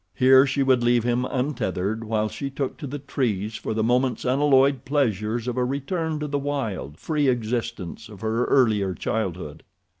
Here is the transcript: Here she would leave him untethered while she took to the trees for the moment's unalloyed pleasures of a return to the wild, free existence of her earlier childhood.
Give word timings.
Here 0.15 0.47
she 0.47 0.63
would 0.63 0.83
leave 0.83 1.03
him 1.03 1.25
untethered 1.25 2.03
while 2.03 2.27
she 2.27 2.49
took 2.49 2.75
to 2.77 2.87
the 2.87 2.97
trees 2.97 3.53
for 3.53 3.75
the 3.75 3.83
moment's 3.83 4.25
unalloyed 4.25 4.83
pleasures 4.83 5.47
of 5.47 5.57
a 5.57 5.63
return 5.63 6.19
to 6.21 6.27
the 6.27 6.39
wild, 6.39 6.97
free 6.97 7.27
existence 7.27 8.09
of 8.09 8.21
her 8.21 8.45
earlier 8.45 8.95
childhood. 8.95 9.61